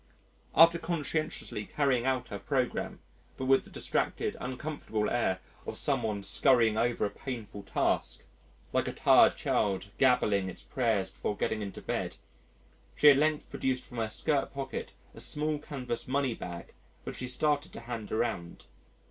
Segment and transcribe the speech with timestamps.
[0.55, 3.01] After conscientiously carrying out her programme
[3.37, 8.23] but with the distracted, uncomfortable air of some one scurrying over a painful task
[8.73, 12.15] like a tired child gabbling its prayers before getting into bed
[12.95, 16.73] she at length produced from her skirt pocket a small canvas money bag
[17.03, 18.65] which she started to hand around.